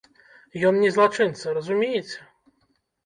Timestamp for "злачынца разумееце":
0.95-2.19